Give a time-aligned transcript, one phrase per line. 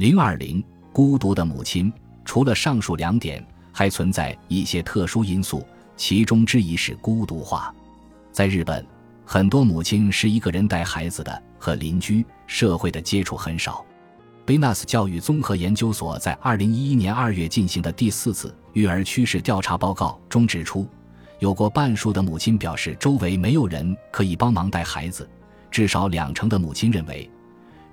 [0.00, 1.92] 零二零，孤独的母亲。
[2.24, 5.62] 除了上述两点，还存在一些特殊因素，
[5.94, 7.70] 其中之一是孤独化。
[8.32, 8.82] 在日本，
[9.26, 13.84] 很多母亲是一个人带孩子的，和邻居、社会的接触很少。
[14.46, 20.88] 贝纳斯教育综合研究所在二零一一年二月进行的第四次育儿趋势调查报告中指出，
[21.40, 25.28] 有过半数的母亲表示周围没有人可以帮忙带孩子，
[25.70, 27.30] 至少两成的母亲认为。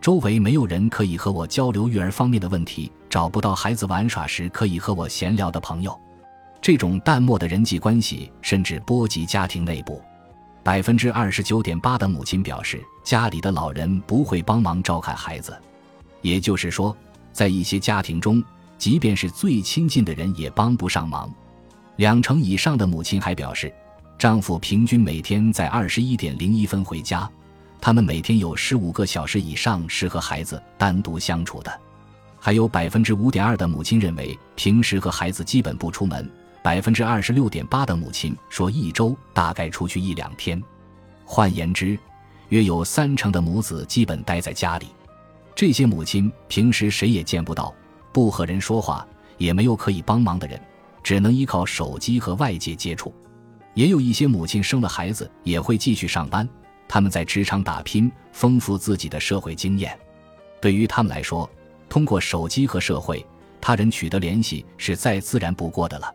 [0.02, 6.00] 周围没有人可以和我交流育儿方面的问题，找不到孩子玩耍时可以和我闲聊的朋友，
[6.62, 10.02] 这种淡漠的人际关系甚至波及家庭内部。
[10.64, 15.58] 百分之二十九点八的母亲表示，家里的老人不会帮忙照看孩子，
[16.22, 16.96] 也就是说，
[17.32, 18.44] 在一些家庭中，
[18.78, 21.34] 即便是最亲近的人也帮不上忙。
[21.96, 23.74] 两成以上的母亲还表示，
[24.18, 27.30] 丈夫平均每天在二十一点零一分回家。
[27.80, 31.80] 他们每天有十五个小时以上是和孩子单独相处的，
[32.40, 36.30] 还有百分之五点二的母亲认为平时和孩子基本不出门，
[36.62, 40.62] 百分之二十六点八的母亲说一周大概出去一两天。
[41.24, 41.98] 换言之，
[42.50, 44.88] 约有三成的母子基本待在家里。
[45.56, 47.74] 这些母亲平时谁也见不到，
[48.12, 49.06] 不和人说话，
[49.38, 50.60] 也没有可以帮忙的人，
[51.04, 53.14] 只能依靠手机和外界接触。
[53.74, 56.48] 也有一些母亲生了孩子也会继续上班。
[56.88, 59.98] 他们在职场打拼，丰富自己的社会经验。
[60.62, 61.50] 对于他们来说，
[61.90, 63.26] 通过手机和社会
[63.60, 66.14] 他人取得联系是再自然不过的了。